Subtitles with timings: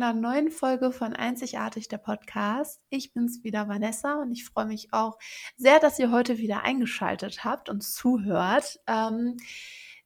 [0.00, 2.80] einer neuen Folge von Einzigartig der Podcast.
[2.88, 5.18] Ich bin's wieder Vanessa und ich freue mich auch
[5.58, 8.80] sehr, dass ihr heute wieder eingeschaltet habt und zuhört.
[8.86, 9.36] Ähm,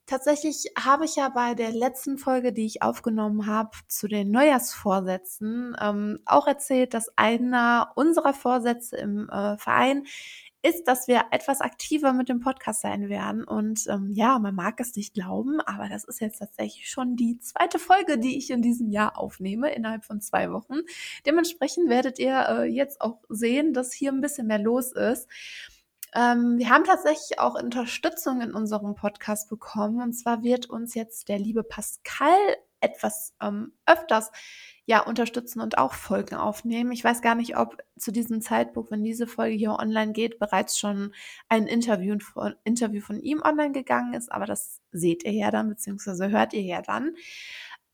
[0.04, 5.76] tatsächlich habe ich ja bei der letzten Folge, die ich aufgenommen habe, zu den Neujahrsvorsätzen
[5.80, 10.06] ähm, auch erzählt, dass einer unserer Vorsätze im äh, Verein
[10.64, 13.44] ist, dass wir etwas aktiver mit dem Podcast sein werden.
[13.44, 17.38] Und ähm, ja, man mag es nicht glauben, aber das ist jetzt tatsächlich schon die
[17.38, 20.78] zweite Folge, die ich in diesem Jahr aufnehme, innerhalb von zwei Wochen.
[21.26, 25.28] Dementsprechend werdet ihr äh, jetzt auch sehen, dass hier ein bisschen mehr los ist.
[26.14, 30.00] Ähm, wir haben tatsächlich auch Unterstützung in unserem Podcast bekommen.
[30.00, 32.38] Und zwar wird uns jetzt der liebe Pascal
[32.80, 34.30] etwas ähm, öfters
[34.86, 36.92] ja unterstützen und auch Folgen aufnehmen.
[36.92, 40.78] Ich weiß gar nicht, ob zu diesem Zeitpunkt, wenn diese Folge hier online geht, bereits
[40.78, 41.14] schon
[41.48, 45.68] ein Interview von, Interview von ihm online gegangen ist, aber das seht ihr ja dann,
[45.68, 47.14] beziehungsweise hört ihr ja dann.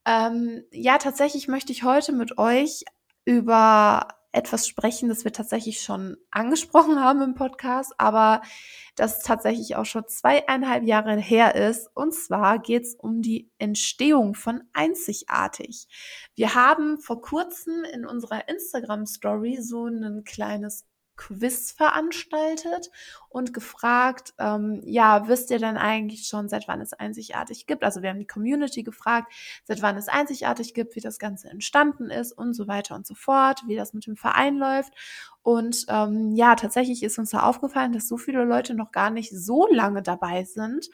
[0.05, 2.83] Ähm, ja, tatsächlich möchte ich heute mit euch
[3.23, 8.41] über etwas sprechen, das wir tatsächlich schon angesprochen haben im Podcast, aber
[8.95, 11.89] das tatsächlich auch schon zweieinhalb Jahre her ist.
[11.93, 15.87] Und zwar geht es um die Entstehung von Einzigartig.
[16.35, 22.89] Wir haben vor kurzem in unserer Instagram-Story so ein kleines Quiz veranstaltet
[23.29, 27.83] und gefragt, ähm, ja, wisst ihr denn eigentlich schon, seit wann es einzigartig gibt?
[27.83, 29.31] Also wir haben die Community gefragt,
[29.65, 33.13] seit wann es einzigartig gibt, wie das Ganze entstanden ist und so weiter und so
[33.13, 34.93] fort, wie das mit dem Verein läuft.
[35.43, 39.31] Und ähm, ja, tatsächlich ist uns da aufgefallen, dass so viele Leute noch gar nicht
[39.31, 40.89] so lange dabei sind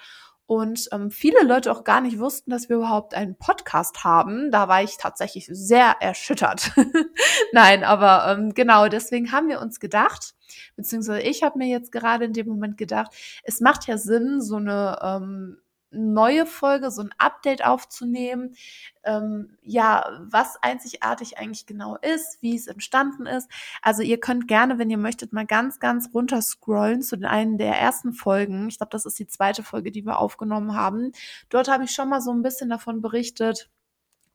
[0.48, 4.50] und ähm, viele Leute auch gar nicht wussten, dass wir überhaupt einen Podcast haben.
[4.50, 6.72] Da war ich tatsächlich sehr erschüttert.
[7.52, 10.36] Nein, aber ähm, genau deswegen haben wir uns gedacht,
[10.78, 13.12] beziehungsweise ich habe mir jetzt gerade in dem Moment gedacht,
[13.44, 15.58] es macht ja Sinn, so eine ähm,
[15.98, 18.56] neue Folge, so ein Update aufzunehmen,
[19.04, 23.50] ähm, ja, was einzigartig eigentlich genau ist, wie es entstanden ist.
[23.82, 27.58] Also ihr könnt gerne, wenn ihr möchtet, mal ganz, ganz runter scrollen zu den einen
[27.58, 28.68] der ersten Folgen.
[28.70, 31.12] Ich glaube, das ist die zweite Folge, die wir aufgenommen haben.
[31.50, 33.70] Dort habe ich schon mal so ein bisschen davon berichtet,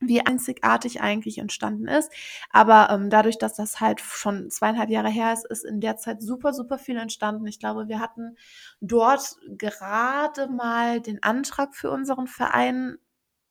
[0.02, 2.12] wie einzigartig eigentlich entstanden ist.
[2.50, 6.22] Aber ähm, dadurch, dass das halt schon zweieinhalb Jahre her ist, ist in der Zeit
[6.22, 7.46] super, super viel entstanden.
[7.46, 8.36] Ich glaube, wir hatten
[8.80, 12.98] dort gerade mal den Antrag für unseren Verein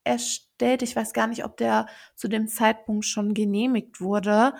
[0.03, 0.81] erstellt.
[0.84, 4.53] Ich weiß gar nicht, ob der zu dem Zeitpunkt schon genehmigt wurde.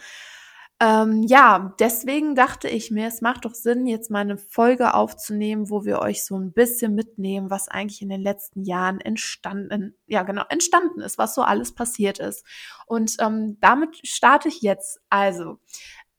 [0.82, 5.70] Ähm, ja, deswegen dachte ich mir, es macht doch Sinn, jetzt mal eine Folge aufzunehmen,
[5.70, 10.24] wo wir euch so ein bisschen mitnehmen, was eigentlich in den letzten Jahren entstanden, ja
[10.24, 12.44] genau, entstanden ist, was so alles passiert ist.
[12.88, 15.00] Und ähm, damit starte ich jetzt.
[15.12, 15.60] Also,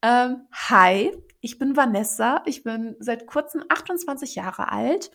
[0.01, 5.11] ähm, hi, ich bin Vanessa, ich bin seit kurzem 28 Jahre alt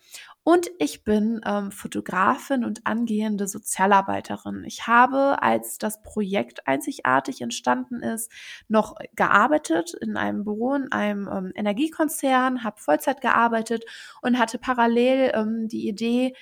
[0.48, 4.64] und ich bin ähm, Fotografin und angehende Sozialarbeiterin.
[4.64, 8.32] Ich habe, als das Projekt einzigartig entstanden ist,
[8.70, 13.84] noch gearbeitet in einem Büro, in einem ähm, Energiekonzern, habe Vollzeit gearbeitet
[14.22, 16.34] und hatte parallel ähm, die Idee,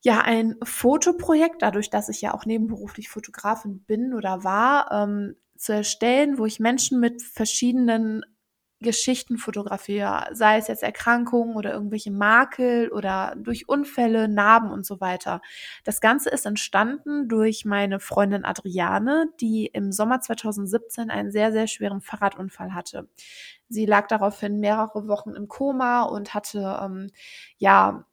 [0.00, 5.74] ja, ein Fotoprojekt, dadurch, dass ich ja auch nebenberuflich Fotografin bin oder war, ähm, zu
[5.74, 8.24] erstellen, wo ich Menschen mit verschiedenen
[8.80, 15.00] Geschichten fotografiere, sei es jetzt Erkrankungen oder irgendwelche Makel oder durch Unfälle, Narben und so
[15.00, 15.40] weiter.
[15.84, 21.66] Das Ganze ist entstanden durch meine Freundin Adriane, die im Sommer 2017 einen sehr, sehr
[21.66, 23.08] schweren Fahrradunfall hatte.
[23.68, 27.10] Sie lag daraufhin mehrere Wochen im Koma und hatte, ähm,
[27.58, 28.04] ja,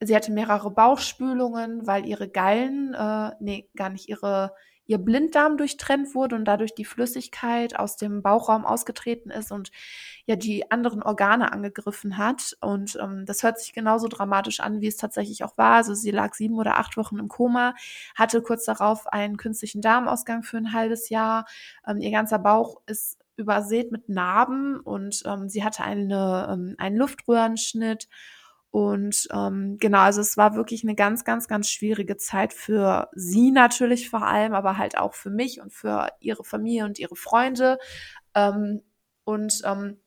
[0.00, 4.54] sie hatte mehrere Bauchspülungen, weil ihre Gallen, äh, nee, gar nicht ihre,
[4.86, 9.70] ihr Blinddarm durchtrennt wurde und dadurch die Flüssigkeit aus dem Bauchraum ausgetreten ist und
[10.26, 12.56] ja die anderen Organe angegriffen hat.
[12.60, 15.76] Und ähm, das hört sich genauso dramatisch an, wie es tatsächlich auch war.
[15.76, 17.74] Also sie lag sieben oder acht Wochen im Koma,
[18.14, 21.46] hatte kurz darauf einen künstlichen Darmausgang für ein halbes Jahr.
[21.86, 26.96] Ähm, ihr ganzer Bauch ist übersät mit Narben und ähm, sie hatte eine, ähm, einen
[26.96, 28.08] Luftröhrenschnitt
[28.74, 33.52] und ähm, genau, also es war wirklich eine ganz, ganz, ganz schwierige Zeit für sie
[33.52, 37.78] natürlich vor allem, aber halt auch für mich und für ihre Familie und ihre Freunde.
[38.34, 38.82] Ähm,
[39.22, 40.00] und ähm,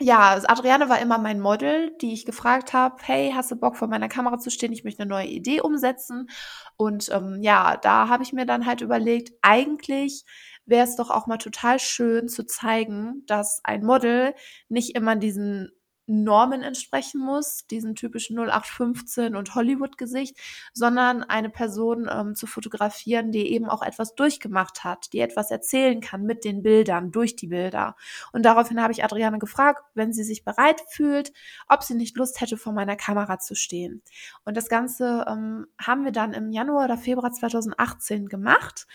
[0.00, 3.88] ja, Adriane war immer mein Model, die ich gefragt habe, hey, hast du Bock vor
[3.88, 4.74] meiner Kamera zu stehen?
[4.74, 6.28] Ich möchte eine neue Idee umsetzen.
[6.76, 10.26] Und ähm, ja, da habe ich mir dann halt überlegt, eigentlich
[10.66, 14.34] wäre es doch auch mal total schön zu zeigen, dass ein Model
[14.68, 15.70] nicht immer diesen
[16.10, 20.36] Normen entsprechen muss, diesen typischen 0815 und Hollywood-Gesicht,
[20.72, 26.00] sondern eine Person ähm, zu fotografieren, die eben auch etwas durchgemacht hat, die etwas erzählen
[26.00, 27.94] kann mit den Bildern, durch die Bilder.
[28.32, 31.32] Und daraufhin habe ich Adriane gefragt, wenn sie sich bereit fühlt,
[31.68, 34.02] ob sie nicht Lust hätte, vor meiner Kamera zu stehen.
[34.44, 38.86] Und das Ganze ähm, haben wir dann im Januar oder Februar 2018 gemacht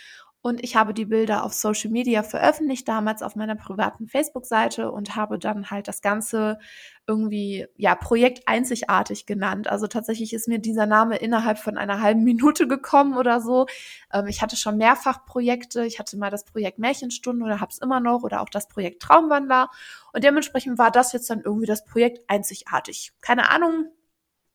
[0.45, 5.15] und ich habe die Bilder auf Social Media veröffentlicht, damals auf meiner privaten Facebook-Seite und
[5.15, 6.59] habe dann halt das Ganze
[7.07, 9.67] irgendwie, ja, Projekt einzigartig genannt.
[9.67, 13.65] Also tatsächlich ist mir dieser Name innerhalb von einer halben Minute gekommen oder so.
[14.13, 15.83] Ähm, ich hatte schon mehrfach Projekte.
[15.83, 19.71] Ich hatte mal das Projekt Märchenstunde oder hab's immer noch oder auch das Projekt Traumwandler.
[20.13, 23.13] Und dementsprechend war das jetzt dann irgendwie das Projekt einzigartig.
[23.19, 23.87] Keine Ahnung,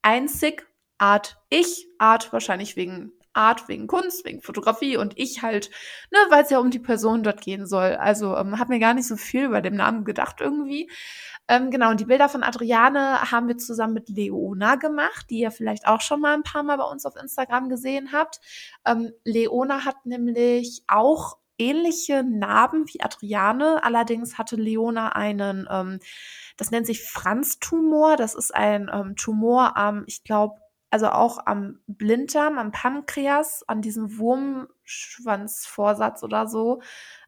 [0.02, 3.10] einzig, Art ich, Art wahrscheinlich wegen
[3.40, 5.70] Art, wegen Kunst, wegen Fotografie und ich halt,
[6.10, 7.96] ne, weil es ja um die Person dort gehen soll.
[7.96, 10.90] Also ähm, habe mir gar nicht so viel über den Namen gedacht irgendwie.
[11.48, 15.50] Ähm, genau, und die Bilder von Adriane haben wir zusammen mit Leona gemacht, die ihr
[15.50, 18.40] vielleicht auch schon mal ein paar Mal bei uns auf Instagram gesehen habt.
[18.86, 23.84] Ähm, Leona hat nämlich auch ähnliche Narben wie Adriane.
[23.84, 26.00] Allerdings hatte Leona einen, ähm,
[26.56, 28.16] das nennt sich Franz-Tumor.
[28.16, 30.60] Das ist ein ähm, Tumor am, ich glaube,
[30.90, 36.80] also auch am Blinddarm, am Pankreas, an diesem Wurmschwanzvorsatz oder so.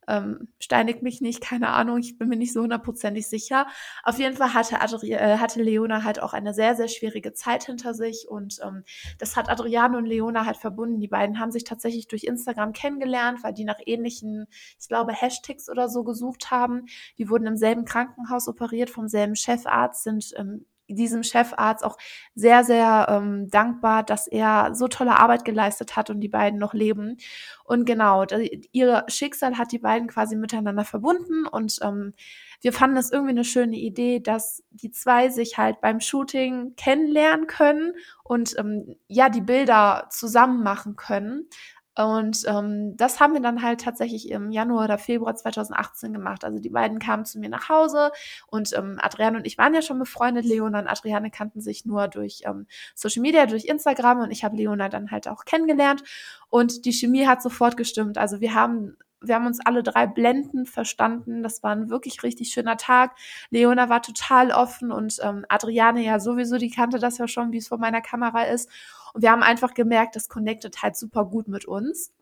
[0.08, 3.68] Ähm, steinigt mich nicht, keine Ahnung, ich bin mir nicht so hundertprozentig sicher.
[4.02, 7.64] Auf jeden Fall hatte, Adri äh, hatte Leona halt auch eine sehr, sehr schwierige Zeit
[7.64, 8.82] hinter sich und ähm,
[9.18, 10.98] das hat Adriano und Leona halt verbunden.
[10.98, 14.46] Die beiden haben sich tatsächlich durch Instagram kennengelernt, weil die nach ähnlichen,
[14.80, 16.86] ich glaube, Hashtags oder so gesucht haben.
[17.18, 21.96] Die wurden im selben Krankenhaus operiert, vom selben Chefarzt, sind ähm, diesem Chefarzt auch
[22.34, 26.74] sehr, sehr ähm, dankbar, dass er so tolle Arbeit geleistet hat und die beiden noch
[26.74, 27.16] leben.
[27.64, 28.24] Und genau,
[28.72, 32.12] ihr Schicksal hat die beiden quasi miteinander verbunden und ähm,
[32.60, 37.48] wir fanden es irgendwie eine schöne Idee, dass die zwei sich halt beim Shooting kennenlernen
[37.48, 37.92] können
[38.22, 41.48] und ähm, ja, die Bilder zusammen machen können.
[41.96, 46.42] Und ähm, das haben wir dann halt tatsächlich im Januar oder Februar 2018 gemacht.
[46.44, 48.12] Also die beiden kamen zu mir nach Hause
[48.46, 50.46] und ähm, Adriane und ich waren ja schon befreundet.
[50.46, 54.56] Leona und Adriane kannten sich nur durch ähm, Social Media, durch Instagram und ich habe
[54.56, 56.02] Leona dann halt auch kennengelernt
[56.48, 58.16] und die Chemie hat sofort gestimmt.
[58.16, 61.42] Also wir haben wir haben uns alle drei blendend verstanden.
[61.42, 63.16] Das war ein wirklich richtig schöner Tag.
[63.50, 67.58] Leona war total offen und ähm, Adriane ja sowieso, die kannte das ja schon, wie
[67.58, 68.68] es vor meiner Kamera ist.
[69.12, 72.12] Und wir haben einfach gemerkt, das connectet halt super gut mit uns.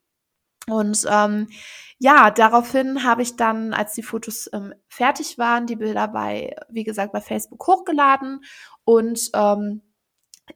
[0.69, 1.49] Und ähm,
[1.99, 6.85] ja, daraufhin habe ich dann, als die Fotos ähm, fertig waren, die Bilder bei, wie
[6.85, 8.41] gesagt, bei Facebook hochgeladen
[8.85, 9.83] und ähm,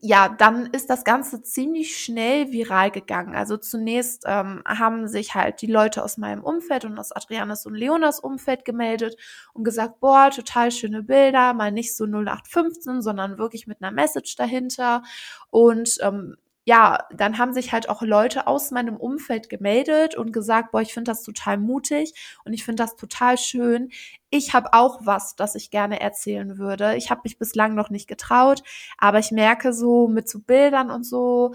[0.01, 3.35] ja, dann ist das Ganze ziemlich schnell viral gegangen.
[3.35, 7.75] Also zunächst ähm, haben sich halt die Leute aus meinem Umfeld und aus Adrianes und
[7.75, 9.17] Leonas Umfeld gemeldet
[9.53, 14.37] und gesagt, boah, total schöne Bilder, mal nicht so 0815, sondern wirklich mit einer Message
[14.37, 15.03] dahinter.
[15.51, 20.73] Und ähm, ja, dann haben sich halt auch Leute aus meinem Umfeld gemeldet und gesagt,
[20.73, 22.15] boah, ich finde das total mutig
[22.45, 23.91] und ich finde das total schön.
[24.31, 26.97] Ich habe auch was, das ich gerne erzählen würde.
[26.97, 28.63] Ich habe mich bislang noch nicht getraut,
[28.97, 31.55] aber ich merke so mit so Bildern und so,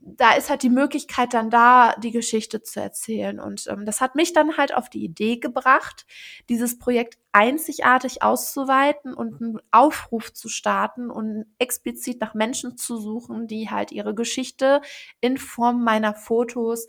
[0.00, 3.40] da ist halt die Möglichkeit dann da, die Geschichte zu erzählen.
[3.40, 6.06] Und ähm, das hat mich dann halt auf die Idee gebracht,
[6.48, 13.46] dieses Projekt einzigartig auszuweiten und einen Aufruf zu starten und explizit nach Menschen zu suchen,
[13.46, 14.80] die halt ihre Geschichte
[15.20, 16.86] in Form meiner Fotos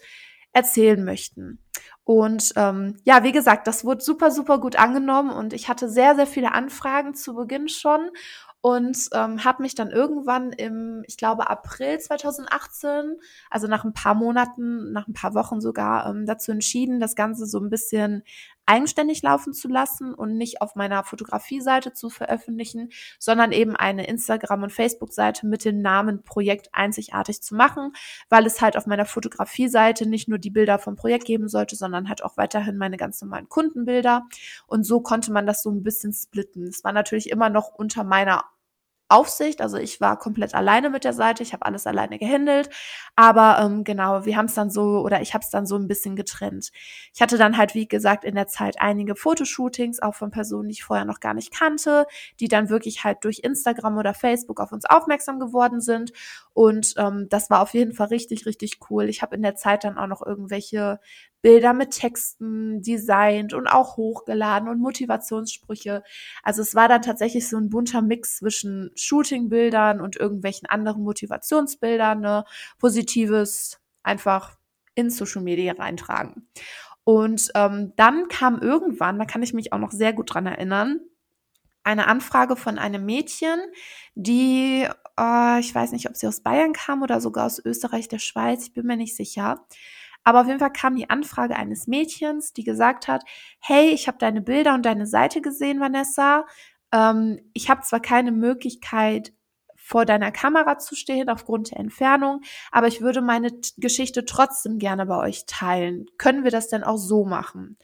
[0.54, 1.60] erzählen möchten.
[2.04, 6.16] Und ähm, ja, wie gesagt, das wurde super, super gut angenommen und ich hatte sehr,
[6.16, 8.10] sehr viele Anfragen zu Beginn schon
[8.62, 13.16] und ähm, habe mich dann irgendwann im, ich glaube, April 2018,
[13.50, 17.46] also nach ein paar Monaten, nach ein paar Wochen sogar, ähm, dazu entschieden, das Ganze
[17.46, 18.24] so ein bisschen
[18.70, 24.62] eigenständig laufen zu lassen und nicht auf meiner Fotografie-Seite zu veröffentlichen, sondern eben eine Instagram-
[24.62, 27.94] und Facebook-Seite mit dem Namen Projekt einzigartig zu machen,
[28.30, 32.10] weil es halt auf meiner Fotografie-Seite nicht nur die Bilder vom Projekt geben sollte, sondern
[32.10, 34.28] halt auch weiterhin meine ganz normalen Kundenbilder.
[34.68, 36.68] Und so konnte man das so ein bisschen splitten.
[36.68, 38.46] Es war natürlich immer noch unter meiner
[39.10, 39.62] Aufsicht.
[39.62, 42.70] Also ich war komplett alleine mit der Seite, ich habe alles alleine gehandelt.
[43.16, 45.88] Aber ähm, genau, wir haben es dann so oder ich habe es dann so ein
[45.88, 46.72] bisschen getrennt.
[47.14, 50.74] Ich hatte dann halt, wie gesagt, in der Zeit einige Fotoshootings, auch von Personen, die
[50.74, 52.06] ich vorher noch gar nicht kannte,
[52.40, 56.12] die dann wirklich halt durch Instagram oder Facebook auf uns aufmerksam geworden sind.
[56.54, 59.10] Und ähm, das war auf jeden Fall richtig, richtig cool.
[59.10, 61.00] Ich habe in der Zeit dann auch noch irgendwelche
[61.42, 66.04] Bilder mit Texten designt und auch hochgeladen und Motivationssprüche.
[66.44, 72.20] Also es war dann tatsächlich so ein bunter Mix zwischen Shootingbildern und irgendwelchen anderen Motivationsbildern,
[72.20, 72.46] ne?
[72.78, 74.58] Positives einfach
[74.96, 76.48] in Social Media reintragen.
[77.04, 81.00] Und ähm, dann kam irgendwann, da kann ich mich auch noch sehr gut dran erinnern,
[81.84, 83.60] eine Anfrage von einem Mädchen,
[84.16, 84.88] die,
[85.20, 88.64] äh, ich weiß nicht, ob sie aus Bayern kam oder sogar aus Österreich, der Schweiz,
[88.68, 89.66] ich bin mir nicht sicher.
[90.24, 93.24] Aber auf jeden Fall kam die Anfrage eines Mädchens, die gesagt hat,
[93.60, 96.46] hey, ich habe deine Bilder und deine Seite gesehen, Vanessa.
[96.92, 99.34] Ähm, ich habe zwar keine Möglichkeit,
[99.90, 105.08] vor deiner Kamera zu stehen aufgrund der Entfernung, aber ich würde meine Geschichte trotzdem gerne
[105.08, 106.06] bei euch teilen.
[106.20, 107.78] Können wir das denn auch so machen?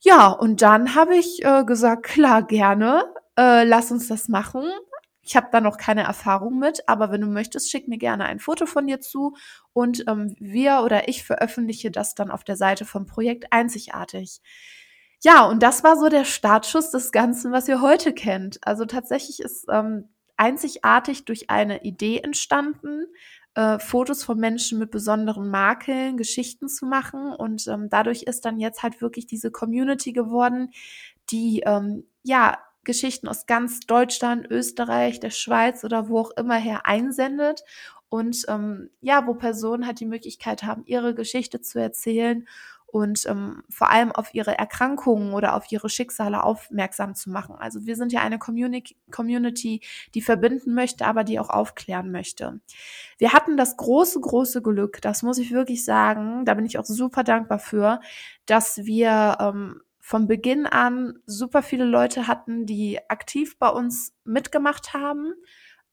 [0.00, 3.02] Ja, und dann habe ich äh, gesagt, klar, gerne,
[3.36, 4.62] äh, lass uns das machen.
[5.28, 8.38] Ich habe da noch keine Erfahrung mit, aber wenn du möchtest, schick mir gerne ein
[8.38, 9.36] Foto von dir zu
[9.74, 14.40] und ähm, wir oder ich veröffentliche das dann auf der Seite vom Projekt Einzigartig.
[15.22, 18.58] Ja, und das war so der Startschuss des Ganzen, was ihr heute kennt.
[18.62, 20.08] Also tatsächlich ist ähm,
[20.38, 23.04] einzigartig durch eine Idee entstanden,
[23.54, 27.34] äh, Fotos von Menschen mit besonderen Makeln, Geschichten zu machen.
[27.34, 30.70] Und ähm, dadurch ist dann jetzt halt wirklich diese Community geworden,
[31.30, 36.86] die ähm, ja Geschichten aus ganz Deutschland, Österreich, der Schweiz oder wo auch immer her
[36.86, 37.62] einsendet
[38.08, 42.46] und ähm, ja, wo Personen halt die Möglichkeit haben, ihre Geschichte zu erzählen
[42.90, 47.54] und ähm, vor allem auf ihre Erkrankungen oder auf ihre Schicksale aufmerksam zu machen.
[47.58, 49.82] Also wir sind ja eine Community, Community,
[50.14, 52.60] die verbinden möchte, aber die auch aufklären möchte.
[53.18, 56.86] Wir hatten das große, große Glück, das muss ich wirklich sagen, da bin ich auch
[56.86, 58.00] super dankbar für,
[58.46, 64.94] dass wir ähm, von Beginn an super viele Leute hatten, die aktiv bei uns mitgemacht
[64.94, 65.34] haben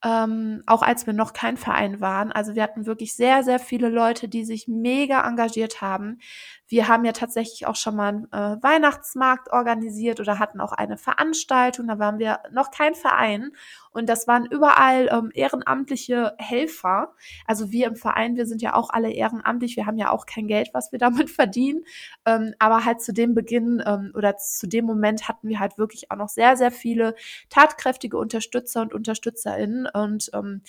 [0.06, 2.32] ähm, auch als wir noch kein Verein waren.
[2.32, 6.20] Also wir hatten wirklich sehr, sehr viele Leute, die sich mega engagiert haben.
[6.68, 10.98] Wir haben ja tatsächlich auch schon mal einen äh, Weihnachtsmarkt organisiert oder hatten auch eine
[10.98, 11.88] Veranstaltung.
[11.88, 13.52] Da waren wir noch kein Verein.
[13.96, 17.14] Und das waren überall ähm, ehrenamtliche Helfer.
[17.46, 19.78] Also wir im Verein, wir sind ja auch alle ehrenamtlich.
[19.78, 21.86] Wir haben ja auch kein Geld, was wir damit verdienen.
[22.26, 26.12] Ähm, aber halt zu dem Beginn ähm, oder zu dem Moment hatten wir halt wirklich
[26.12, 27.16] auch noch sehr, sehr viele
[27.50, 29.88] tatkräftige Unterstützer und Unterstützerinnen.
[29.88, 30.62] Und ähm,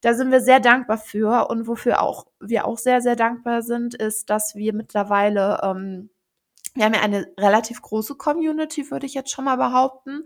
[0.00, 1.50] da sind wir sehr dankbar für.
[1.50, 6.10] Und wofür auch wir auch sehr, sehr dankbar sind, ist, dass wir mittlerweile ähm,
[6.74, 10.24] wir haben ja eine relativ große Community, würde ich jetzt schon mal behaupten.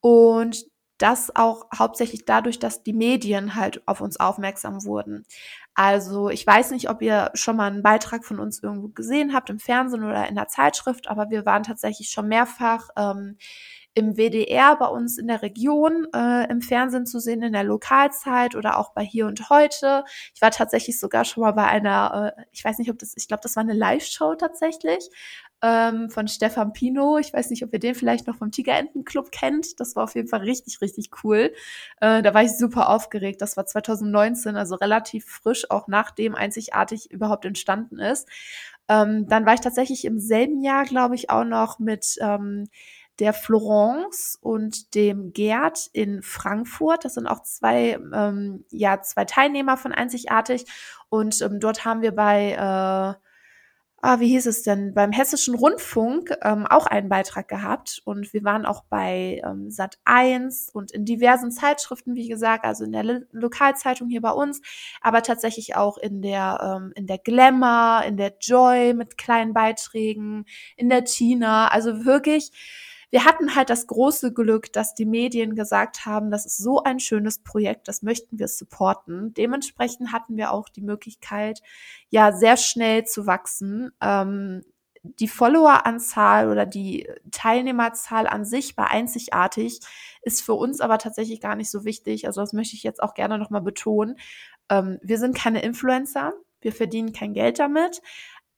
[0.00, 0.64] Und
[0.98, 5.24] das auch hauptsächlich dadurch, dass die Medien halt auf uns aufmerksam wurden.
[5.74, 9.48] Also ich weiß nicht, ob ihr schon mal einen Beitrag von uns irgendwo gesehen habt,
[9.48, 13.36] im Fernsehen oder in der Zeitschrift, aber wir waren tatsächlich schon mehrfach ähm,
[13.94, 18.54] im WDR bei uns in der Region äh, im Fernsehen zu sehen, in der Lokalzeit
[18.54, 20.04] oder auch bei Hier und Heute.
[20.34, 23.26] Ich war tatsächlich sogar schon mal bei einer, äh, ich weiß nicht, ob das, ich
[23.26, 25.08] glaube, das war eine Live-Show tatsächlich
[25.62, 27.18] ähm, von Stefan Pino.
[27.18, 29.80] Ich weiß nicht, ob ihr den vielleicht noch vom Tigerentenclub kennt.
[29.80, 31.52] Das war auf jeden Fall richtig, richtig cool.
[32.00, 33.42] Äh, da war ich super aufgeregt.
[33.42, 38.28] Das war 2019, also relativ frisch, auch nachdem einzigartig überhaupt entstanden ist.
[38.88, 42.68] Ähm, dann war ich tatsächlich im selben Jahr, glaube ich, auch noch mit ähm,
[43.18, 47.04] der Florence und dem Gerd in Frankfurt.
[47.04, 50.66] Das sind auch zwei, ähm, ja, zwei Teilnehmer von Einzigartig.
[51.08, 53.27] Und ähm, dort haben wir bei, äh,
[54.00, 58.00] ah, wie hieß es denn, beim Hessischen Rundfunk ähm, auch einen Beitrag gehabt.
[58.04, 62.84] Und wir waren auch bei ähm, Sat 1 und in diversen Zeitschriften, wie gesagt, also
[62.84, 64.60] in der Lo Lokalzeitung hier bei uns,
[65.00, 70.44] aber tatsächlich auch in der, ähm, in der Glamour, in der Joy mit kleinen Beiträgen,
[70.76, 71.68] in der Tina.
[71.68, 72.52] Also wirklich
[73.10, 77.00] wir hatten halt das große Glück, dass die Medien gesagt haben, das ist so ein
[77.00, 79.32] schönes Projekt, das möchten wir supporten.
[79.34, 81.62] Dementsprechend hatten wir auch die Möglichkeit,
[82.10, 83.92] ja, sehr schnell zu wachsen.
[84.02, 84.62] Ähm,
[85.02, 89.80] die Followeranzahl oder die Teilnehmerzahl an sich war einzigartig,
[90.22, 92.26] ist für uns aber tatsächlich gar nicht so wichtig.
[92.26, 94.18] Also das möchte ich jetzt auch gerne nochmal betonen.
[94.68, 98.02] Ähm, wir sind keine Influencer, wir verdienen kein Geld damit,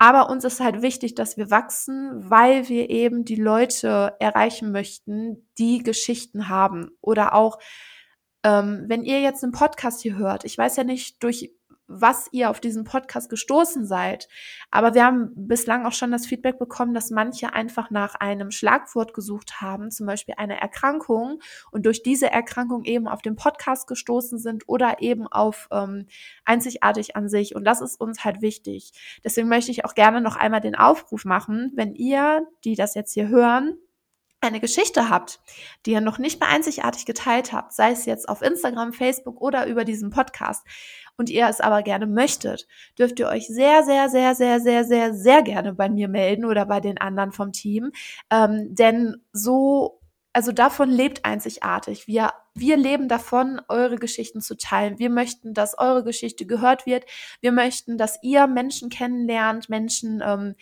[0.02, 5.46] aber uns ist halt wichtig, dass wir wachsen, weil wir eben die Leute erreichen möchten,
[5.58, 6.92] die Geschichten haben.
[7.02, 7.58] Oder auch,
[8.42, 11.52] ähm, wenn ihr jetzt einen Podcast hier hört, ich weiß ja nicht, durch
[11.90, 14.28] was ihr auf diesen Podcast gestoßen seid.
[14.70, 19.12] Aber wir haben bislang auch schon das Feedback bekommen, dass manche einfach nach einem Schlagwort
[19.12, 21.40] gesucht haben, zum Beispiel eine Erkrankung
[21.72, 26.06] und durch diese Erkrankung eben auf den Podcast gestoßen sind oder eben auf ähm,
[26.44, 27.56] einzigartig an sich.
[27.56, 28.92] Und das ist uns halt wichtig.
[29.24, 33.14] Deswegen möchte ich auch gerne noch einmal den Aufruf machen, wenn ihr, die das jetzt
[33.14, 33.76] hier hören,
[34.40, 35.40] eine Geschichte habt,
[35.84, 39.66] die ihr noch nicht bei einzigartig geteilt habt, sei es jetzt auf Instagram, Facebook oder
[39.66, 40.66] über diesen Podcast,
[41.20, 42.66] und ihr es aber gerne möchtet,
[42.98, 46.64] dürft ihr euch sehr, sehr, sehr, sehr, sehr, sehr, sehr gerne bei mir melden oder
[46.64, 47.92] bei den anderen vom Team.
[48.30, 50.00] Ähm, denn so,
[50.32, 52.06] also davon lebt einzigartig.
[52.06, 54.98] Wir, wir leben davon, eure Geschichten zu teilen.
[54.98, 57.04] Wir möchten, dass eure Geschichte gehört wird.
[57.42, 60.54] Wir möchten, dass ihr Menschen kennenlernt, Menschen, ähm,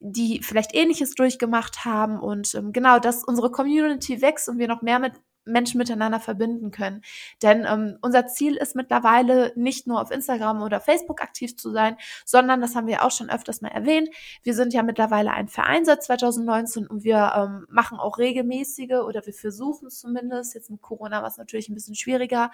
[0.00, 4.82] die vielleicht ähnliches durchgemacht haben und ähm, genau, dass unsere Community wächst und wir noch
[4.82, 5.14] mehr mit
[5.48, 7.02] Menschen miteinander verbinden können.
[7.42, 11.96] Denn ähm, unser Ziel ist mittlerweile nicht nur auf Instagram oder Facebook aktiv zu sein,
[12.24, 14.08] sondern, das haben wir auch schon öfters mal erwähnt,
[14.42, 19.24] wir sind ja mittlerweile ein Verein seit 2019 und wir ähm, machen auch regelmäßige oder
[19.26, 22.50] wir versuchen zumindest, jetzt mit Corona war es natürlich ein bisschen schwieriger,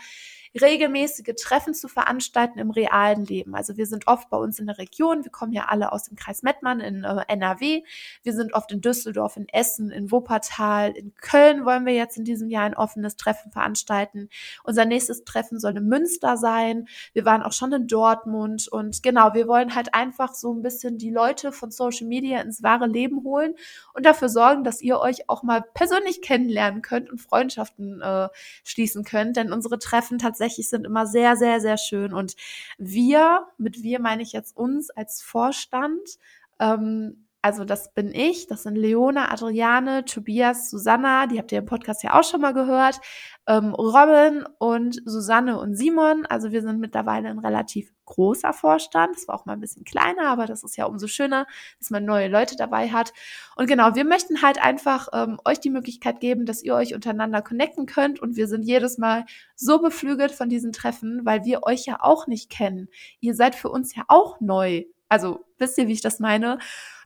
[0.60, 3.54] regelmäßige Treffen zu veranstalten im realen Leben.
[3.54, 6.16] Also wir sind oft bei uns in der Region, wir kommen ja alle aus dem
[6.16, 7.82] Kreis Mettmann in äh, NRW,
[8.22, 12.24] wir sind oft in Düsseldorf, in Essen, in Wuppertal, in Köln wollen wir jetzt in
[12.24, 14.28] diesem Jahr ein offenes Treffen veranstalten.
[14.62, 16.86] Unser nächstes Treffen soll in Münster sein.
[17.12, 20.98] Wir waren auch schon in Dortmund und genau, wir wollen halt einfach so ein bisschen
[20.98, 23.54] die Leute von Social Media ins wahre Leben holen
[23.94, 28.28] und dafür sorgen, dass ihr euch auch mal persönlich kennenlernen könnt und Freundschaften äh,
[28.62, 32.12] schließen könnt, denn unsere Treffen tatsächlich sind immer sehr, sehr, sehr schön.
[32.12, 32.36] Und
[32.78, 36.18] wir, mit wir meine ich jetzt uns als Vorstand,
[36.60, 41.66] ähm, also das bin ich, das sind Leona, Adriane, Tobias, Susanna, die habt ihr im
[41.66, 43.02] Podcast ja auch schon mal gehört,
[43.46, 46.24] ähm, Robin und Susanne und Simon.
[46.24, 49.16] Also wir sind mittlerweile ein relativ großer Vorstand.
[49.16, 51.46] Das war auch mal ein bisschen kleiner, aber das ist ja umso schöner,
[51.78, 53.12] dass man neue Leute dabei hat.
[53.56, 57.42] Und genau, wir möchten halt einfach ähm, euch die Möglichkeit geben, dass ihr euch untereinander
[57.42, 58.20] connecten könnt.
[58.20, 62.26] Und wir sind jedes Mal so beflügelt von diesen Treffen, weil wir euch ja auch
[62.26, 62.88] nicht kennen.
[63.20, 64.84] Ihr seid für uns ja auch neu.
[65.10, 66.58] Also wisst ihr, wie ich das meine?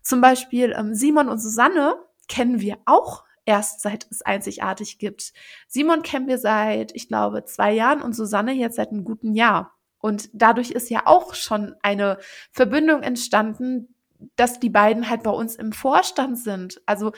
[0.08, 1.96] Zum Beispiel ähm, Simon und Susanne
[2.28, 5.34] kennen wir auch erst seit es einzigartig gibt.
[5.66, 9.76] Simon kennen wir seit, ich glaube, zwei Jahren und Susanne jetzt seit einem guten Jahr.
[9.98, 12.16] Und dadurch ist ja auch schon eine
[12.52, 13.94] Verbindung entstanden,
[14.34, 16.80] dass die beiden halt bei uns im Vorstand sind.
[16.86, 17.12] Also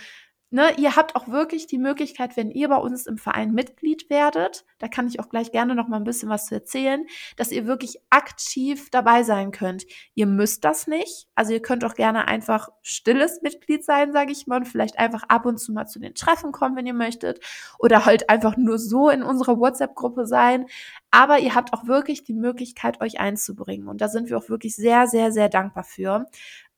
[0.50, 4.64] ne, ihr habt auch wirklich die Möglichkeit, wenn ihr bei uns im Verein Mitglied werdet,
[4.78, 7.66] da kann ich auch gleich gerne noch mal ein bisschen was zu erzählen, dass ihr
[7.66, 9.84] wirklich aktiv dabei sein könnt.
[10.14, 14.46] Ihr müsst das nicht, also ihr könnt auch gerne einfach stilles Mitglied sein, sage ich
[14.46, 17.40] mal, und vielleicht einfach ab und zu mal zu den Treffen kommen, wenn ihr möchtet,
[17.78, 20.66] oder halt einfach nur so in unserer WhatsApp-Gruppe sein.
[21.10, 23.88] Aber ihr habt auch wirklich die Möglichkeit, euch einzubringen.
[23.88, 26.26] Und da sind wir auch wirklich sehr, sehr, sehr dankbar für.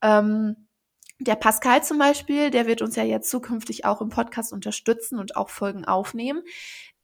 [0.03, 0.69] Ähm,
[1.25, 5.37] der Pascal zum Beispiel, der wird uns ja jetzt zukünftig auch im Podcast unterstützen und
[5.37, 6.43] auch Folgen aufnehmen.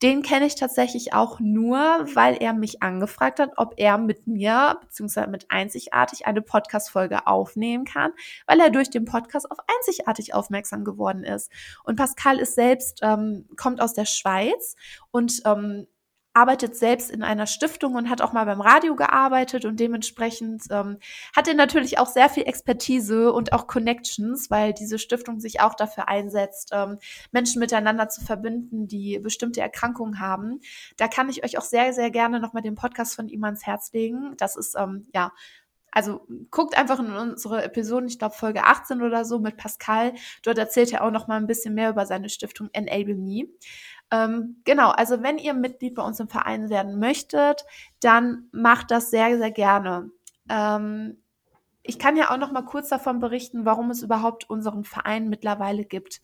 [0.00, 1.78] Den kenne ich tatsächlich auch nur,
[2.14, 7.84] weil er mich angefragt hat, ob er mit mir beziehungsweise mit Einzigartig eine Podcast-Folge aufnehmen
[7.84, 8.12] kann,
[8.46, 11.50] weil er durch den Podcast auf Einzigartig aufmerksam geworden ist.
[11.82, 14.76] Und Pascal ist selbst, ähm, kommt aus der Schweiz
[15.10, 15.88] und ähm,
[16.34, 20.98] arbeitet selbst in einer Stiftung und hat auch mal beim Radio gearbeitet und dementsprechend ähm,
[21.34, 25.74] hat er natürlich auch sehr viel Expertise und auch Connections, weil diese Stiftung sich auch
[25.74, 26.98] dafür einsetzt, ähm,
[27.32, 30.60] Menschen miteinander zu verbinden, die bestimmte Erkrankungen haben.
[30.96, 33.92] Da kann ich euch auch sehr, sehr gerne nochmal den Podcast von ihm ans Herz
[33.92, 34.34] legen.
[34.36, 35.32] Das ist, ähm, ja,
[35.90, 40.12] also guckt einfach in unsere Episoden, ich glaube Folge 18 oder so mit Pascal.
[40.42, 43.48] Dort erzählt er auch noch mal ein bisschen mehr über seine Stiftung Enable Me.
[44.10, 47.64] Ähm, genau, also wenn ihr Mitglied bei uns im Verein werden möchtet,
[48.00, 50.10] dann macht das sehr, sehr gerne.
[50.48, 51.18] Ähm,
[51.88, 55.86] ich kann ja auch noch mal kurz davon berichten, warum es überhaupt unseren Verein mittlerweile
[55.86, 56.20] gibt.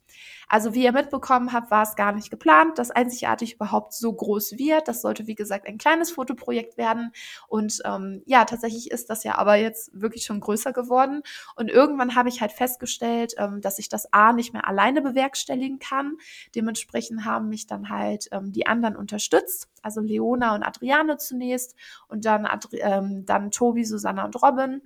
[0.47, 4.59] Also wie ihr mitbekommen habt, war es gar nicht geplant, dass einzigartig überhaupt so groß
[4.59, 4.89] wird.
[4.89, 7.13] Das sollte wie gesagt ein kleines Fotoprojekt werden
[7.49, 11.23] und ähm, ja, tatsächlich ist das ja aber jetzt wirklich schon größer geworden.
[11.57, 15.79] Und irgendwann habe ich halt festgestellt, ähm, dass ich das A nicht mehr alleine bewerkstelligen
[15.79, 16.19] kann.
[16.55, 21.75] Dementsprechend haben mich dann halt ähm, die anderen unterstützt, also Leona und Adriane zunächst
[22.07, 24.83] und dann Adri ähm, dann Tobi, Susanna und Robin.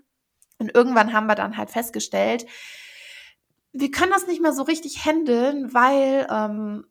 [0.58, 2.46] Und irgendwann haben wir dann halt festgestellt,
[3.72, 6.86] wir können das nicht mehr so richtig handeln, weil ähm,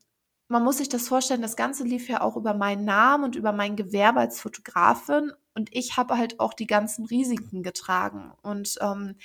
[0.47, 3.51] man muss sich das vorstellen, das Ganze lief ja auch über meinen Namen und über
[3.51, 5.31] mein Gewerbe als Fotografin.
[5.53, 8.31] Und ich habe halt auch die ganzen Risiken getragen.
[8.41, 9.15] Und ähm,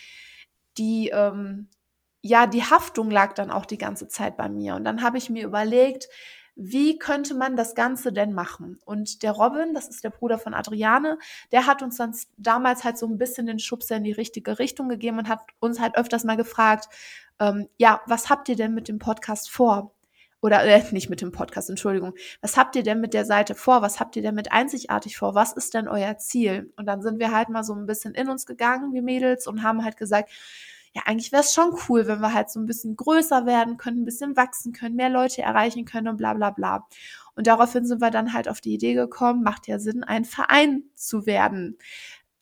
[0.79, 1.69] die ähm,
[2.23, 4.75] ja die Haftung lag dann auch die ganze Zeit bei mir.
[4.75, 6.09] Und dann habe ich mir überlegt,
[6.55, 8.79] wie könnte man das Ganze denn machen?
[8.85, 11.19] Und der Robin, das ist der Bruder von Adriane,
[11.51, 14.89] der hat uns dann damals halt so ein bisschen den Schubser in die richtige Richtung
[14.89, 16.89] gegeben und hat uns halt öfters mal gefragt,
[17.41, 19.95] ähm, ja, was habt ihr denn mit dem Podcast vor?
[20.43, 22.15] Oder äh, nicht mit dem Podcast, Entschuldigung.
[22.41, 23.81] Was habt ihr denn mit der Seite vor?
[23.81, 25.37] Was habt ihr denn mit einzigartig vor?
[25.37, 26.73] Was ist denn euer Ziel?
[26.77, 29.63] Und dann sind wir halt mal so ein bisschen in uns gegangen, wie Mädels, und
[29.63, 30.31] haben halt gesagt,
[30.95, 34.03] ja, eigentlich wäre es schon cool, wenn wir halt so ein bisschen größer werden können,
[34.03, 36.87] ein bisschen wachsen können, mehr Leute erreichen können und bla bla bla.
[37.35, 40.85] Und daraufhin sind wir dann halt auf die Idee gekommen, macht ja Sinn, ein Verein
[40.95, 41.79] zu werden.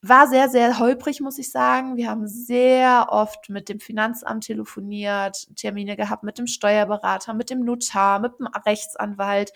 [0.03, 1.97] War sehr, sehr holprig, muss ich sagen.
[1.97, 7.65] Wir haben sehr oft mit dem Finanzamt telefoniert, Termine gehabt mit dem Steuerberater, mit dem
[7.65, 9.53] Notar, mit dem Rechtsanwalt,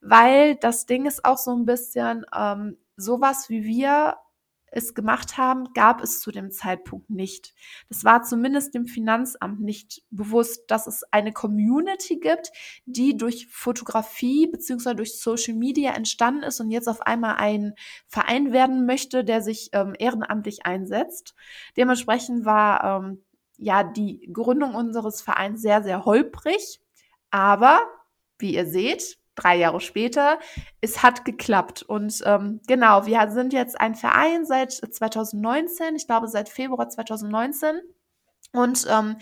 [0.00, 4.16] weil das Ding ist auch so ein bisschen ähm, sowas wie wir
[4.72, 7.54] es gemacht haben, gab es zu dem Zeitpunkt nicht.
[7.88, 12.50] Das war zumindest dem Finanzamt nicht bewusst, dass es eine Community gibt,
[12.86, 17.74] die durch Fotografie beziehungsweise durch Social Media entstanden ist und jetzt auf einmal ein
[18.08, 21.34] Verein werden möchte, der sich ähm, ehrenamtlich einsetzt.
[21.76, 23.22] Dementsprechend war ähm,
[23.58, 26.80] ja die Gründung unseres Vereins sehr, sehr holprig.
[27.30, 27.80] Aber
[28.38, 30.38] wie ihr seht, drei Jahre später,
[30.80, 31.82] es hat geklappt.
[31.82, 37.80] Und ähm, genau, wir sind jetzt ein Verein seit 2019, ich glaube seit Februar 2019.
[38.52, 39.16] Und ähm,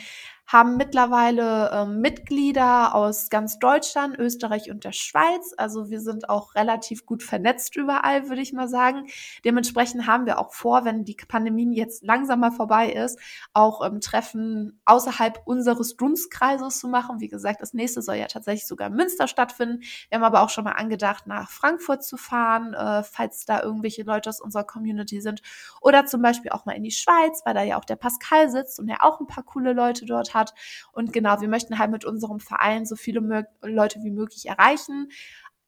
[0.52, 5.54] haben mittlerweile ähm, Mitglieder aus ganz Deutschland, Österreich und der Schweiz.
[5.56, 9.06] Also wir sind auch relativ gut vernetzt überall, würde ich mal sagen.
[9.44, 13.20] Dementsprechend haben wir auch vor, wenn die Pandemie jetzt langsam mal vorbei ist,
[13.52, 17.20] auch ähm, Treffen außerhalb unseres Dunstkreises zu machen.
[17.20, 19.82] Wie gesagt, das nächste soll ja tatsächlich sogar in Münster stattfinden.
[20.08, 24.02] Wir haben aber auch schon mal angedacht, nach Frankfurt zu fahren, äh, falls da irgendwelche
[24.02, 25.42] Leute aus unserer Community sind.
[25.80, 28.80] Oder zum Beispiel auch mal in die Schweiz, weil da ja auch der Pascal sitzt
[28.80, 30.54] und der auch ein paar coole Leute dort hat hat.
[30.92, 35.10] Und genau, wir möchten halt mit unserem Verein so viele Leute wie möglich erreichen,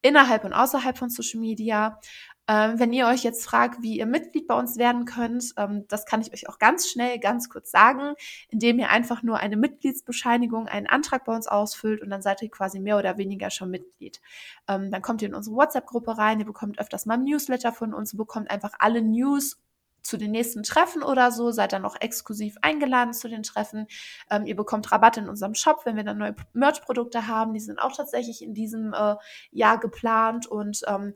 [0.02, 2.00] innerhalb und außerhalb von Social Media.
[2.48, 6.06] Ähm, wenn ihr euch jetzt fragt, wie ihr Mitglied bei uns werden könnt, ähm, das
[6.06, 8.14] kann ich euch auch ganz schnell, ganz kurz sagen,
[8.48, 12.50] indem ihr einfach nur eine Mitgliedsbescheinigung, einen Antrag bei uns ausfüllt und dann seid ihr
[12.50, 14.20] quasi mehr oder weniger schon Mitglied.
[14.66, 17.94] Ähm, dann kommt ihr in unsere WhatsApp-Gruppe rein, ihr bekommt öfters mal ein Newsletter von
[17.94, 19.61] uns, bekommt einfach alle News
[20.02, 23.86] zu den nächsten Treffen oder so, seid dann noch exklusiv eingeladen zu den Treffen.
[24.30, 27.54] Ähm, ihr bekommt Rabatt in unserem Shop, wenn wir dann neue Merch-Produkte haben.
[27.54, 29.16] Die sind auch tatsächlich in diesem äh,
[29.50, 30.46] Jahr geplant.
[30.46, 31.14] Und ähm,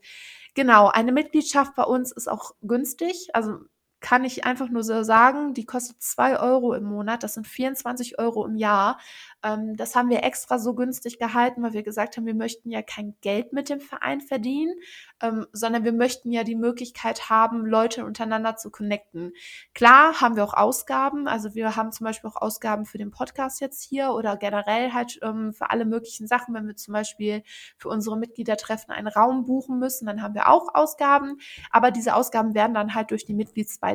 [0.55, 3.29] genau, eine Mitgliedschaft bei uns ist auch günstig.
[3.33, 3.59] Also
[4.01, 8.19] kann ich einfach nur so sagen, die kostet zwei Euro im Monat, das sind 24
[8.19, 8.99] Euro im Jahr.
[9.43, 12.83] Ähm, das haben wir extra so günstig gehalten, weil wir gesagt haben, wir möchten ja
[12.83, 14.75] kein Geld mit dem Verein verdienen,
[15.23, 19.33] ähm, sondern wir möchten ja die Möglichkeit haben, Leute untereinander zu connecten.
[19.75, 23.61] Klar haben wir auch Ausgaben, also wir haben zum Beispiel auch Ausgaben für den Podcast
[23.61, 27.43] jetzt hier oder generell halt ähm, für alle möglichen Sachen, wenn wir zum Beispiel
[27.79, 31.39] für unsere Mitgliedertreffen einen Raum buchen müssen, dann haben wir auch Ausgaben,
[31.71, 33.86] aber diese Ausgaben werden dann halt durch die Mitgliedsbeiträge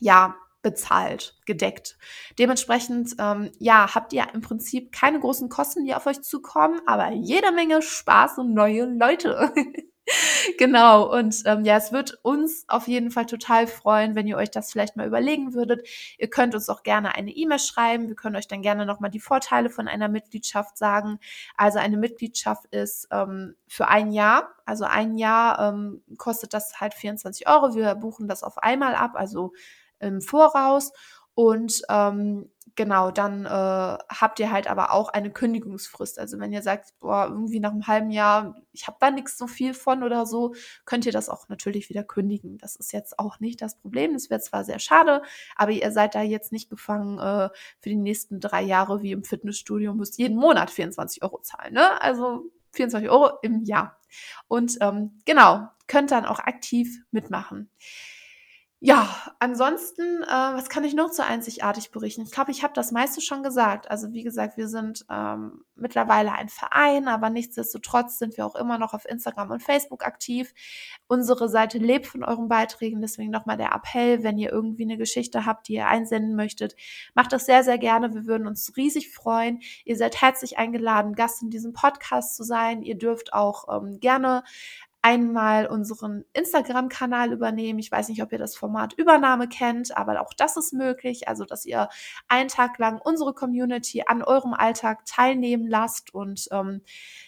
[0.00, 1.96] ja, bezahlt, gedeckt.
[2.38, 7.12] Dementsprechend, ähm, ja, habt ihr im Prinzip keine großen Kosten, die auf euch zukommen, aber
[7.12, 9.52] jede Menge Spaß und neue Leute.
[10.58, 14.50] genau, und ähm, ja, es wird uns auf jeden Fall total freuen, wenn ihr euch
[14.50, 15.86] das vielleicht mal überlegen würdet.
[16.18, 18.08] Ihr könnt uns auch gerne eine E-Mail schreiben.
[18.08, 21.18] Wir können euch dann gerne nochmal die Vorteile von einer Mitgliedschaft sagen.
[21.56, 26.94] Also eine Mitgliedschaft ist ähm, für ein Jahr, also ein Jahr ähm, kostet das halt
[26.94, 27.74] 24 Euro.
[27.74, 29.52] Wir buchen das auf einmal ab, also
[30.00, 30.92] im Voraus.
[31.38, 36.18] Und ähm, genau, dann äh, habt ihr halt aber auch eine Kündigungsfrist.
[36.18, 39.46] Also wenn ihr sagt, boah, irgendwie nach einem halben Jahr, ich habe da nichts so
[39.46, 42.58] viel von oder so, könnt ihr das auch natürlich wieder kündigen.
[42.58, 44.14] Das ist jetzt auch nicht das Problem.
[44.14, 45.22] Das wäre zwar sehr schade,
[45.54, 49.22] aber ihr seid da jetzt nicht gefangen äh, für die nächsten drei Jahre wie im
[49.22, 51.72] Fitnessstudio, müsst jeden Monat 24 Euro zahlen.
[51.72, 52.02] Ne?
[52.02, 54.00] Also 24 Euro im Jahr.
[54.48, 57.70] Und ähm, genau, könnt dann auch aktiv mitmachen.
[58.80, 59.08] Ja,
[59.40, 62.22] ansonsten, äh, was kann ich noch zu einzigartig berichten?
[62.22, 63.90] Ich glaube, ich habe das meiste schon gesagt.
[63.90, 68.78] Also wie gesagt, wir sind ähm, mittlerweile ein Verein, aber nichtsdestotrotz sind wir auch immer
[68.78, 70.54] noch auf Instagram und Facebook aktiv.
[71.08, 75.44] Unsere Seite lebt von euren Beiträgen, deswegen nochmal der Appell, wenn ihr irgendwie eine Geschichte
[75.44, 76.76] habt, die ihr einsenden möchtet,
[77.14, 78.14] macht das sehr, sehr gerne.
[78.14, 79.58] Wir würden uns riesig freuen.
[79.84, 82.82] Ihr seid herzlich eingeladen, Gast in diesem Podcast zu sein.
[82.82, 84.44] Ihr dürft auch ähm, gerne
[85.08, 87.78] einmal unseren Instagram-Kanal übernehmen.
[87.78, 91.28] Ich weiß nicht, ob ihr das Format Übernahme kennt, aber auch das ist möglich.
[91.28, 91.88] Also, dass ihr
[92.28, 96.12] einen Tag lang unsere Community an eurem Alltag teilnehmen lasst.
[96.12, 96.82] Und ähm,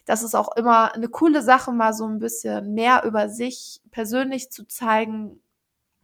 [0.05, 4.51] das ist auch immer eine coole Sache, mal so ein bisschen mehr über sich persönlich
[4.53, 5.41] zu zeigen,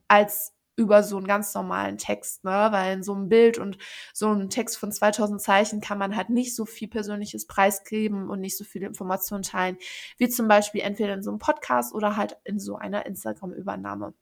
[0.09, 2.69] als über so einen ganz normalen Text, ne?
[2.71, 3.79] Weil in so einem Bild und
[4.13, 8.41] so einem Text von 2000 Zeichen kann man halt nicht so viel persönliches preisgeben und
[8.41, 9.79] nicht so viele Informationen teilen,
[10.19, 14.15] wie zum Beispiel entweder in so einem Podcast oder halt in so einer Instagram-Übernahme.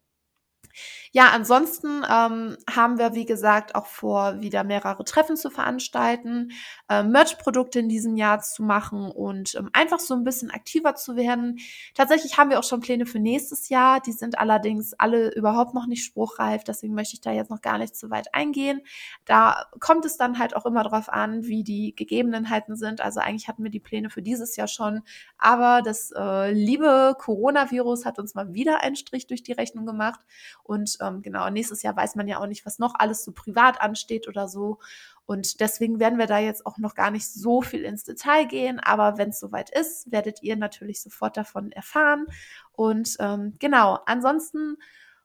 [1.12, 6.50] Ja, ansonsten ähm, haben wir, wie gesagt, auch vor, wieder mehrere Treffen zu veranstalten,
[6.88, 11.16] äh, Merch-Produkte in diesem Jahr zu machen und ähm, einfach so ein bisschen aktiver zu
[11.16, 11.58] werden.
[11.94, 14.00] Tatsächlich haben wir auch schon Pläne für nächstes Jahr.
[14.00, 16.64] Die sind allerdings alle überhaupt noch nicht spruchreif.
[16.64, 18.80] Deswegen möchte ich da jetzt noch gar nicht zu weit eingehen.
[19.24, 23.00] Da kommt es dann halt auch immer darauf an, wie die Gegebenheiten sind.
[23.00, 25.02] Also eigentlich hatten wir die Pläne für dieses Jahr schon.
[25.38, 30.20] Aber das äh, liebe Coronavirus hat uns mal wieder einen Strich durch die Rechnung gemacht.
[30.62, 33.80] Und ähm, genau, nächstes Jahr weiß man ja auch nicht, was noch alles so privat
[33.80, 34.78] ansteht oder so.
[35.26, 38.78] Und deswegen werden wir da jetzt auch noch gar nicht so viel ins Detail gehen.
[38.80, 42.26] Aber wenn es soweit ist, werdet ihr natürlich sofort davon erfahren.
[42.72, 44.76] Und ähm, genau, ansonsten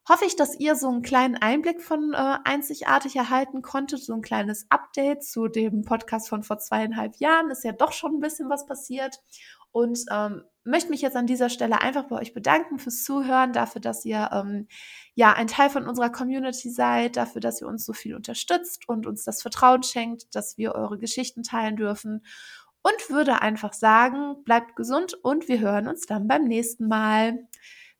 [0.08, 4.22] hoffe ich, dass ihr so einen kleinen Einblick von äh, Einzigartig erhalten konntet, so ein
[4.22, 7.52] kleines Update zu dem Podcast von vor zweieinhalb Jahren.
[7.52, 9.22] Ist ja doch schon ein bisschen was passiert.
[9.72, 13.82] Und ähm, möchte mich jetzt an dieser Stelle einfach bei euch bedanken fürs Zuhören, dafür,
[13.82, 14.68] dass ihr ähm,
[15.16, 19.08] ja ein Teil von unserer Community seid, dafür, dass ihr uns so viel unterstützt und
[19.08, 22.24] uns das Vertrauen schenkt, dass wir eure Geschichten teilen dürfen.
[22.82, 27.48] Und würde einfach sagen, bleibt gesund und wir hören uns dann beim nächsten Mal.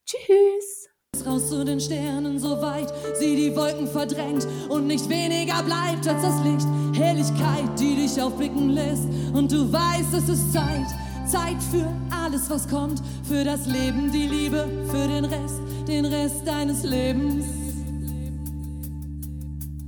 [0.06, 0.90] Tschüss!
[1.26, 6.22] Raus zu den Sternen, so weit sie die Wolken verdrängt und nicht weniger bleibt als
[6.22, 6.68] das Licht.
[6.98, 10.88] Helligkeit, die dich aufblicken lässt und du weißt, es ist Zeit.
[11.30, 16.48] Zeit für alles, was kommt, für das Leben, die Liebe, für den Rest, den Rest
[16.48, 17.59] deines Lebens.